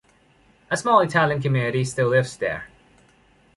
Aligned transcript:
A 0.71 0.77
small 0.77 1.01
Italian 1.01 1.43
community 1.43 1.83
still 1.85 2.07
lives 2.07 2.35
there. 2.37 2.65